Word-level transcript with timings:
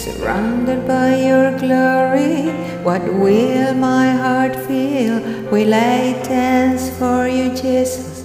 Surrounded 0.00 0.86
by 0.88 1.14
your 1.14 1.52
glory, 1.58 2.48
what 2.82 3.04
will 3.04 3.74
my 3.74 4.08
heart 4.08 4.56
feel? 4.56 5.20
Will 5.52 5.74
I 5.74 6.16
dance 6.24 6.88
for 6.98 7.28
you, 7.28 7.50
Jesus? 7.50 8.24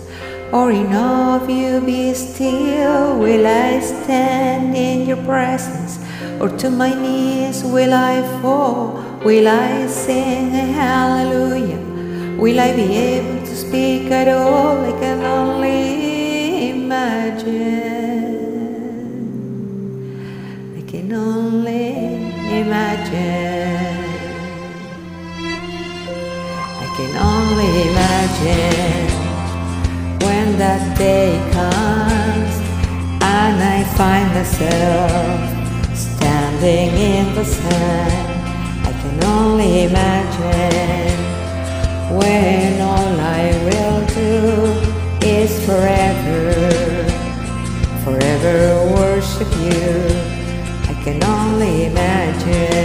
Or 0.54 0.72
in 0.72 0.94
awe 0.96 1.36
of 1.36 1.50
you 1.50 1.82
be 1.82 2.14
still? 2.14 3.20
Will 3.20 3.46
I 3.46 3.82
stand 3.82 4.74
in 4.74 5.06
your 5.06 5.22
presence? 5.26 6.00
Or 6.40 6.48
to 6.48 6.70
my 6.70 6.94
knees 6.94 7.62
will 7.66 7.94
I 7.94 8.22
fall? 8.42 9.04
Will 9.26 9.50
I 9.50 9.86
sing 9.88 10.56
a 10.56 10.66
hallelujah? 10.80 11.84
Will 12.40 12.58
I 12.58 12.72
be 12.74 12.88
able 12.96 13.46
to 13.46 13.54
speak 13.54 14.12
at 14.12 14.30
all? 14.30 14.95
Imagine. 23.06 24.06
I 26.80 26.88
can 26.98 27.16
only 27.18 27.72
imagine 27.90 29.10
when 30.22 30.58
that 30.58 30.98
day 30.98 31.38
comes 31.52 32.56
and 33.22 33.62
I 33.62 33.84
find 33.96 34.28
myself 34.34 35.98
standing 35.98 36.92
in 36.96 37.36
the 37.36 37.46
sun. 37.46 38.12
I 38.86 38.92
can 39.02 39.24
only 39.24 39.84
imagine 39.84 41.18
when 42.18 42.82
all 42.82 43.20
I 43.20 43.52
will 43.68 44.06
do 44.08 45.28
is 45.28 45.66
forever, 45.66 46.54
forever 48.04 48.94
worship 48.96 49.50
you. 49.62 50.36
I 50.88 50.94
can 51.04 51.24
only 51.24 51.86
imagine. 51.86 52.85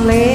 Sunley 0.00 0.29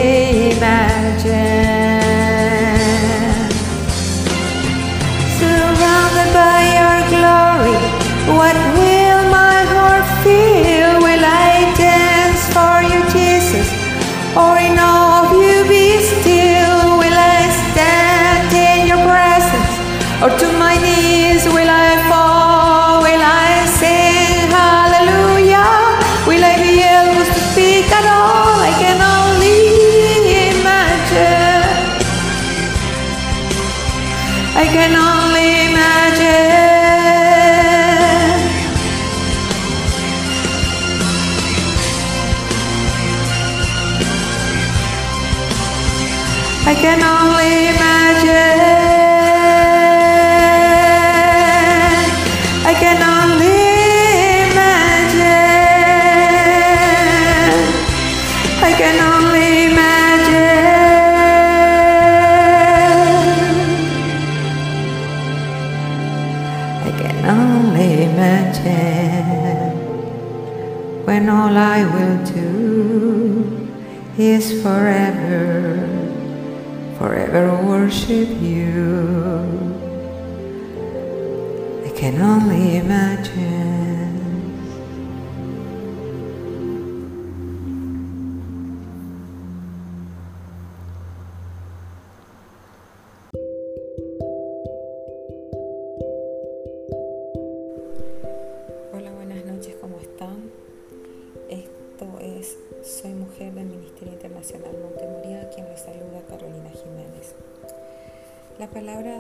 I 46.68 46.74
can 46.74 47.00
only 47.03 47.68
imagine. 47.68 48.66
I 52.66 52.74
can 52.74 53.00
only 53.03 53.58
imagine. 54.50 55.46
I 58.64 58.72
can 58.80 58.98
only 59.14 59.50
imagine. 59.70 60.56
I 66.82 66.92
can 67.00 67.18
only 67.30 67.90
imagine 68.09 69.70
when 71.06 71.30
all 71.30 71.56
I 71.56 71.86
will 71.94 72.18
do 72.26 72.50
is 74.18 74.64
forever 74.64 75.84
forever 76.98 77.62
worship 77.64 78.30
you. 78.42 79.44
I 81.86 81.90
can 81.96 82.22
only 82.22 82.78
imagine. 82.78 83.66
Hola, 98.94 99.12
buenas 99.12 99.46
noches, 99.46 99.76
¿cómo 99.82 99.98
están? 100.00 100.50
Esto 101.50 102.20
es 102.22 102.58
Soy 102.84 103.14
Mujer 103.14 103.53
del 103.53 103.66
Ministerio 103.66 104.14
Internacional 104.14 104.76
La 108.57 108.69
palabra 108.69 109.19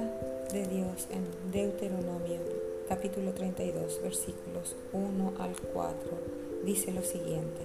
de 0.53 0.65
Dios 0.65 1.09
en 1.11 1.51
Deuteronomio 1.51 2.39
capítulo 2.87 3.33
32 3.33 4.01
versículos 4.01 4.77
1 4.93 5.33
al 5.39 5.51
4 5.73 6.09
dice 6.63 6.93
lo 6.93 7.01
siguiente. 7.01 7.59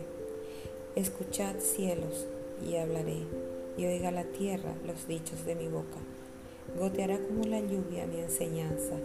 Escuchad 0.96 1.55
cielos 1.61 2.26
y 2.69 2.75
hablaré, 2.75 3.19
y 3.78 3.87
oiga 3.87 4.11
la 4.11 4.25
tierra 4.25 4.72
los 4.84 5.06
dichos 5.06 5.44
de 5.44 5.55
mi 5.55 5.69
boca. 5.69 5.99
Goteará 6.76 7.20
como 7.20 7.44
la 7.44 7.61
lluvia 7.61 8.05
mi 8.05 8.19
enseñanza, 8.19 8.96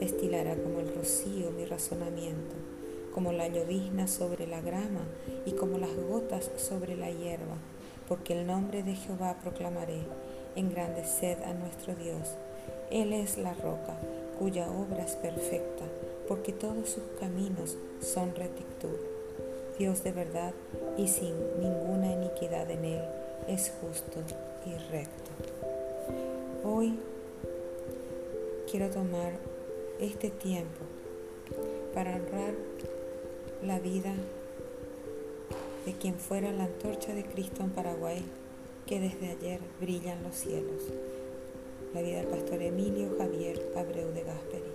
destilará 0.00 0.56
como 0.56 0.80
el 0.80 0.94
rocío 0.94 1.50
mi 1.50 1.66
razonamiento, 1.66 2.54
como 3.12 3.32
la 3.32 3.48
llovizna 3.48 4.08
sobre 4.08 4.46
la 4.46 4.62
grama 4.62 5.02
y 5.44 5.52
como 5.52 5.76
las 5.76 5.94
gotas 5.94 6.50
sobre 6.56 6.96
la 6.96 7.10
hierba, 7.10 7.58
porque 8.08 8.32
el 8.32 8.46
nombre 8.46 8.82
de 8.82 8.94
Jehová 8.94 9.36
proclamaré, 9.42 10.04
engrandeced 10.56 11.42
a 11.42 11.54
nuestro 11.54 11.94
Dios. 11.94 12.36
Él 12.90 13.12
es 13.12 13.38
la 13.38 13.54
roca, 13.54 13.96
cuya 14.38 14.70
obra 14.70 15.04
es 15.04 15.16
perfecta, 15.16 15.84
porque 16.28 16.52
todos 16.52 16.88
sus 16.88 17.04
caminos 17.18 17.76
son 18.00 18.34
rectitud. 18.34 18.96
Dios 19.78 20.04
de 20.04 20.12
verdad 20.12 20.54
y 20.96 21.08
sin 21.08 21.34
ninguna 21.60 22.12
iniquidad 22.12 22.70
en 22.70 22.84
él, 22.84 23.02
es 23.48 23.72
justo 23.80 24.20
y 24.66 24.74
recto. 24.92 25.30
Hoy 26.64 26.98
quiero 28.70 28.88
tomar 28.90 29.32
este 30.00 30.30
tiempo 30.30 30.80
para 31.92 32.16
honrar 32.16 32.54
la 33.62 33.78
vida 33.78 34.12
de 35.86 35.92
quien 35.92 36.14
fuera 36.14 36.52
la 36.52 36.64
antorcha 36.64 37.14
de 37.14 37.24
Cristo 37.24 37.62
en 37.62 37.70
Paraguay, 37.70 38.24
que 38.86 39.00
desde 39.00 39.30
ayer 39.30 39.60
brillan 39.80 40.22
los 40.22 40.36
cielos. 40.36 40.82
La 41.94 42.02
vida 42.02 42.18
del 42.18 42.26
pastor 42.26 42.60
Emilio 42.60 43.16
Javier 43.18 43.60
Abreu 43.76 44.12
de 44.12 44.24
Gasperi. 44.24 44.72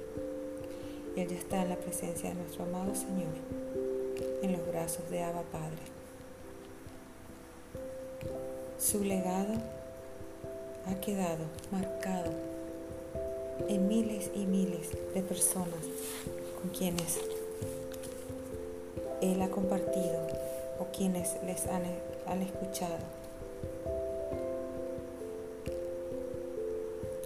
Él 1.16 1.28
ya 1.28 1.36
está 1.36 1.62
en 1.62 1.70
la 1.70 1.76
presencia 1.76 2.30
de 2.30 2.36
nuestro 2.36 2.64
amado 2.64 2.96
Señor, 2.96 3.34
en 4.42 4.52
los 4.54 4.66
brazos 4.68 5.10
de 5.10 5.22
Abba 5.22 5.44
Padre. 5.52 5.78
Su 8.80 9.04
legado 9.04 9.54
ha 10.88 10.96
quedado 11.02 11.46
marcado 11.72 12.32
en 13.68 13.88
miles 13.88 14.32
y 14.34 14.46
miles 14.46 14.92
de 15.14 15.22
personas 15.22 15.86
con 16.60 16.70
quienes 16.72 17.20
Él 19.22 19.42
ha 19.42 19.50
compartido 19.50 20.28
o 20.80 20.86
quienes 20.96 21.36
les 21.46 21.68
han, 21.68 21.84
han 22.26 22.42
escuchado. 22.42 23.20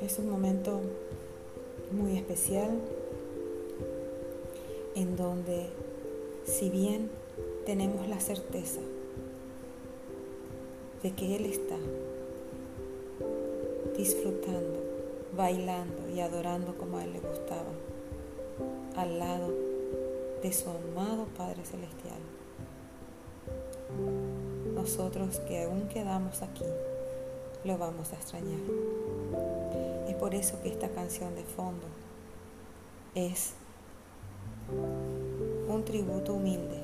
Es 0.03 0.19
un 0.19 0.29
momento 0.29 0.81
muy 1.93 2.17
especial 2.17 2.71
en 4.95 5.15
donde 5.15 5.69
si 6.43 6.69
bien 6.69 7.09
tenemos 7.65 8.09
la 8.09 8.19
certeza 8.19 8.81
de 11.03 11.11
que 11.11 11.37
Él 11.37 11.45
está 11.45 11.77
disfrutando, 13.97 14.81
bailando 15.37 16.09
y 16.13 16.19
adorando 16.19 16.77
como 16.77 16.97
a 16.97 17.05
Él 17.05 17.13
le 17.13 17.21
gustaba, 17.21 17.71
al 18.97 19.19
lado 19.19 19.53
de 20.41 20.51
su 20.51 20.69
amado 20.69 21.27
Padre 21.37 21.63
Celestial. 21.63 22.19
Nosotros 24.75 25.39
que 25.47 25.63
aún 25.63 25.87
quedamos 25.87 26.41
aquí, 26.41 26.65
lo 27.63 27.77
vamos 27.77 28.11
a 28.11 28.17
extrañar. 28.17 29.22
Por 30.23 30.33
eso 30.33 30.57
que 30.61 30.69
esta 30.69 30.87
canción 30.87 31.35
de 31.35 31.43
fondo 31.43 31.85
es 33.13 33.55
un 35.67 35.83
tributo 35.83 36.35
humilde 36.35 36.81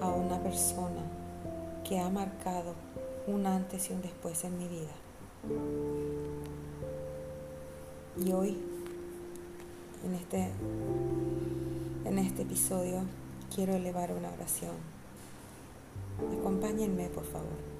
a 0.00 0.08
una 0.08 0.42
persona 0.42 1.02
que 1.88 2.00
ha 2.00 2.10
marcado 2.10 2.74
un 3.28 3.46
antes 3.46 3.88
y 3.88 3.92
un 3.92 4.02
después 4.02 4.42
en 4.42 4.58
mi 4.58 4.66
vida. 4.66 4.96
Y 8.16 8.32
hoy, 8.32 8.58
en 10.04 10.14
este, 10.14 10.50
en 12.04 12.18
este 12.18 12.42
episodio, 12.42 13.02
quiero 13.54 13.74
elevar 13.74 14.10
una 14.10 14.32
oración. 14.32 14.74
Acompáñenme, 16.40 17.10
por 17.10 17.24
favor. 17.24 17.75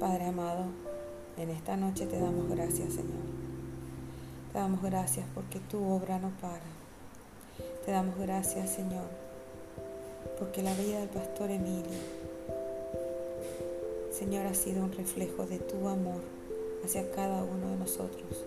Padre 0.00 0.26
amado, 0.26 0.64
en 1.38 1.48
esta 1.48 1.74
noche 1.74 2.04
te 2.04 2.20
damos 2.20 2.50
gracias, 2.50 2.92
Señor. 2.92 3.24
Te 4.52 4.58
damos 4.58 4.82
gracias 4.82 5.24
porque 5.34 5.58
tu 5.58 5.82
obra 5.90 6.18
no 6.18 6.32
para. 6.38 6.60
Te 7.86 7.92
damos 7.92 8.18
gracias, 8.18 8.74
Señor, 8.74 9.06
porque 10.38 10.62
la 10.62 10.74
vida 10.74 10.98
del 10.98 11.08
pastor 11.08 11.50
Emilio, 11.50 11.98
Señor, 14.12 14.44
ha 14.44 14.52
sido 14.52 14.84
un 14.84 14.92
reflejo 14.92 15.46
de 15.46 15.60
tu 15.60 15.88
amor 15.88 16.20
hacia 16.84 17.10
cada 17.12 17.42
uno 17.42 17.70
de 17.70 17.76
nosotros. 17.76 18.44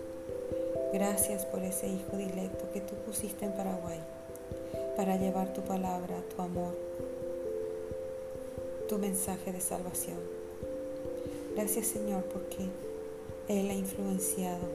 Gracias 0.92 1.46
por 1.46 1.64
ese 1.64 1.88
hijo 1.88 2.16
directo 2.16 2.70
que 2.72 2.80
tú 2.80 2.94
pusiste 3.04 3.44
en 3.44 3.54
Paraguay 3.54 3.98
para 4.96 5.16
llevar 5.16 5.52
tu 5.52 5.62
palabra, 5.62 6.22
tu 6.36 6.42
amor, 6.42 6.76
tu 8.88 8.98
mensaje 8.98 9.52
de 9.52 9.60
salvación. 9.60 10.39
Gracias 11.60 11.88
Señor 11.88 12.24
porque 12.24 12.70
Él 13.46 13.68
ha 13.68 13.74
influenciado 13.74 14.66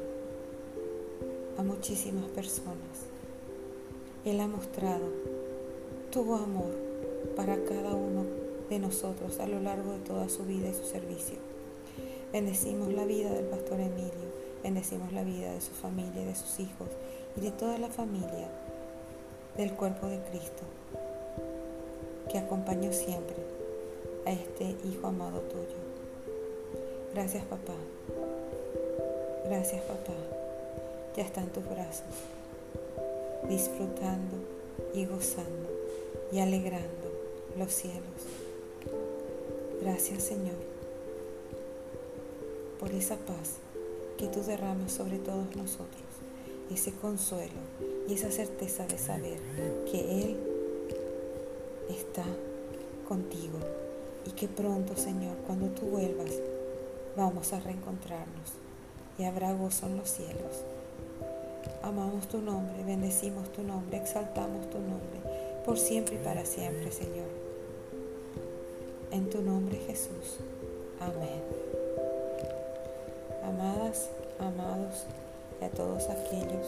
a 1.57 1.63
muchísimas 1.63 2.25
personas. 2.25 3.07
Él 4.23 4.39
ha 4.39 4.45
mostrado 4.45 5.07
tu 6.11 6.35
amor 6.35 6.75
para 7.35 7.55
cada 7.63 7.95
uno 7.95 8.23
de 8.69 8.77
nosotros 8.77 9.39
a 9.39 9.47
lo 9.47 9.61
largo 9.61 9.93
de 9.93 9.99
toda 10.01 10.29
su 10.29 10.45
vida 10.45 10.69
y 10.69 10.75
su 10.75 10.83
servicio. 10.83 11.37
Bendecimos 12.31 12.93
la 12.93 13.05
vida 13.05 13.33
del 13.33 13.45
pastor 13.45 13.79
Emilio, 13.79 14.29
bendecimos 14.61 15.11
la 15.11 15.23
vida 15.23 15.53
de 15.53 15.61
su 15.61 15.71
familia, 15.71 16.23
de 16.23 16.35
sus 16.35 16.59
hijos 16.59 16.89
y 17.35 17.41
de 17.41 17.49
toda 17.49 17.79
la 17.79 17.89
familia 17.89 18.47
del 19.57 19.73
cuerpo 19.73 20.05
de 20.05 20.19
Cristo 20.29 20.61
que 22.31 22.37
acompañó 22.37 22.93
siempre 22.93 23.37
a 24.27 24.33
este 24.33 24.75
Hijo 24.87 25.07
amado 25.07 25.39
tuyo. 25.39 26.04
Gracias 27.15 27.45
papá. 27.45 27.75
Gracias 29.45 29.81
papá. 29.83 30.11
Ya 31.15 31.23
está 31.23 31.39
en 31.39 31.47
tus 31.47 31.63
brazos, 31.63 32.03
disfrutando 33.47 34.35
y 34.93 35.05
gozando 35.05 35.69
y 36.33 36.39
alegrando 36.39 37.07
los 37.57 37.71
cielos. 37.71 38.03
Gracias 39.81 40.23
Señor 40.23 40.57
por 42.81 42.91
esa 42.91 43.15
paz 43.15 43.59
que 44.17 44.27
tú 44.27 44.43
derramas 44.43 44.91
sobre 44.91 45.17
todos 45.17 45.55
nosotros, 45.55 46.03
ese 46.69 46.91
consuelo 46.91 47.61
y 48.09 48.15
esa 48.15 48.29
certeza 48.29 48.85
de 48.87 48.97
saber 48.97 49.39
que 49.89 50.21
Él 50.21 50.37
está 51.89 52.25
contigo 53.07 53.59
y 54.27 54.31
que 54.31 54.49
pronto, 54.49 54.97
Señor, 54.97 55.37
cuando 55.47 55.67
tú 55.67 55.85
vuelvas, 55.85 56.31
vamos 57.15 57.53
a 57.53 57.59
reencontrarnos 57.59 58.53
y 59.17 59.23
habrá 59.23 59.53
gozo 59.53 59.85
en 59.87 59.97
los 59.97 60.09
cielos. 60.09 60.63
Amamos 61.83 62.27
tu 62.27 62.39
nombre, 62.39 62.83
bendecimos 62.83 63.51
tu 63.51 63.63
nombre, 63.63 63.97
exaltamos 63.97 64.69
tu 64.69 64.79
nombre, 64.79 65.19
por 65.65 65.77
siempre 65.77 66.15
y 66.15 66.19
para 66.19 66.45
siempre, 66.45 66.91
Señor. 66.91 67.27
En 69.11 69.29
tu 69.29 69.41
nombre, 69.41 69.77
Jesús. 69.87 70.39
Amén. 70.99 71.41
Amadas, 73.43 74.09
amados 74.39 75.05
y 75.61 75.65
a 75.65 75.69
todos 75.69 76.09
aquellos 76.09 76.67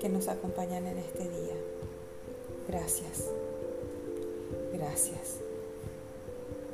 que 0.00 0.08
nos 0.08 0.28
acompañan 0.28 0.86
en 0.86 0.98
este 0.98 1.28
día. 1.28 1.56
Gracias, 2.68 3.28
gracias, 4.72 5.36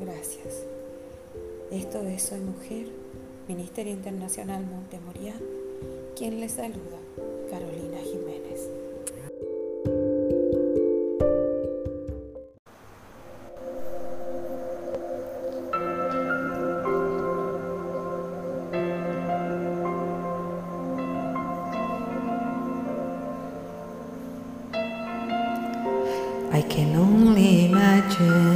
gracias. 0.01 0.76
Esto 1.71 2.01
es 2.07 2.23
Soy 2.23 2.39
Mujer, 2.39 2.87
Ministerio 3.49 3.93
Internacional 3.93 4.65
Montemoría, 4.65 5.35
quien 6.15 6.39
les 6.39 6.53
saluda, 6.53 6.99
Carolina 7.51 7.99
Jiménez. 8.05 8.71
I 26.53 26.63
can 26.63 26.95
only 26.97 27.67
imagine 27.67 28.56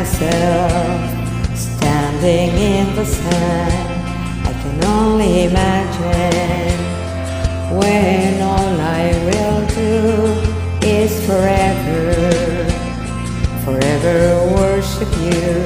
Myself 0.00 1.58
standing 1.58 2.50
in 2.56 2.96
the 2.96 3.04
sun. 3.04 3.70
I 4.50 4.52
can 4.62 4.84
only 4.84 5.44
imagine 5.44 6.78
when 7.78 8.40
all 8.40 8.80
I 8.80 9.04
will 9.28 9.60
do 9.82 9.98
is 10.88 11.12
forever, 11.26 12.14
forever 13.66 14.16
worship 14.56 15.10
you. 15.26 15.59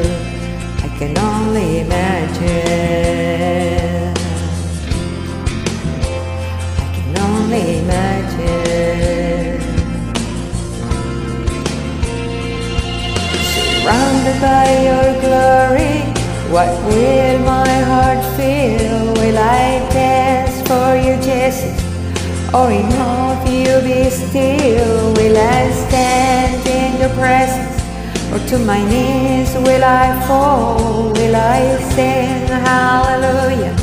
By 14.65 14.73
your 14.89 15.09
glory, 15.25 15.97
what 16.55 16.71
will 16.89 17.39
my 17.55 17.75
heart 17.91 18.23
feel? 18.37 18.99
Will 19.21 19.39
I 19.39 19.67
dance 19.93 20.57
for 20.69 20.91
you, 21.05 21.15
Jesus? 21.29 21.77
Or 22.57 22.71
in 22.71 22.89
of 23.13 23.41
you 23.57 23.75
be 23.89 24.09
still? 24.11 25.13
Will 25.19 25.37
I 25.37 25.61
stand 25.85 26.61
in 26.79 26.91
your 27.03 27.13
presence? 27.21 27.77
Or 28.33 28.41
to 28.51 28.57
my 28.71 28.81
knees 28.91 29.53
will 29.67 29.85
I 29.85 30.07
fall? 30.27 31.13
Will 31.19 31.37
I 31.37 31.61
sing 31.95 32.49
hallelujah? 32.69 33.75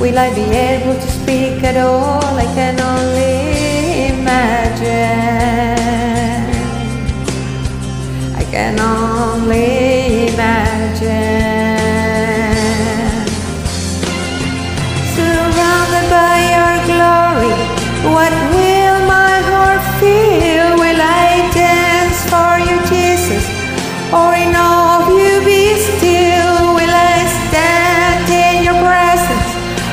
Will 0.00 0.18
I 0.18 0.28
be 0.40 0.46
able 0.70 0.96
to 1.04 1.08
speak 1.20 1.62
at 1.70 1.76
all? 1.76 2.24
I 2.44 2.46
can 2.58 2.74
only 2.92 3.45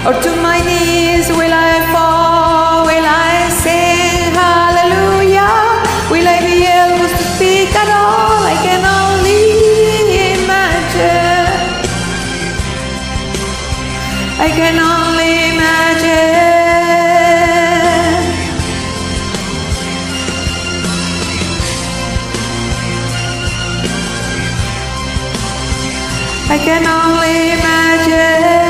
Or 0.05 0.11
to 0.11 0.35
my 0.41 0.59
knees 0.59 1.29
will 1.29 1.53
I 1.53 1.79
fall? 1.93 2.83
Will 2.83 3.05
I 3.07 3.47
sing 3.63 4.35
hallelujah? 4.35 5.79
Will 6.11 6.27
I 6.27 6.39
be 6.43 6.67
able 6.67 7.07
to 7.07 7.23
speak 7.35 7.71
at 7.73 7.87
all? 7.87 8.43
I 8.43 8.55
can 8.65 8.83
only 8.83 9.63
imagine. 10.43 11.47
I 14.45 14.49
can 14.59 14.75
only 14.77 15.55
imagine. 15.55 16.23
I 26.49 26.57
can 26.59 26.83
only 26.85 27.35
imagine. 27.55 28.62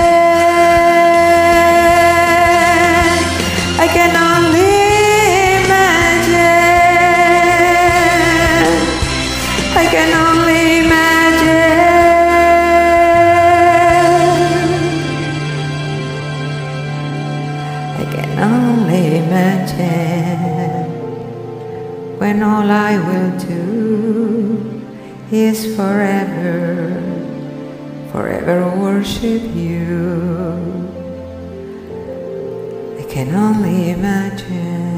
When 22.24 22.42
all 22.42 22.72
I 22.72 22.94
will 23.10 23.38
do 23.38 24.82
is 25.30 25.76
forever, 25.76 26.56
forever 28.14 28.60
worship 28.80 29.44
you. 29.54 29.92
I 32.98 33.04
can 33.12 33.36
only 33.36 33.92
imagine. 33.92 34.93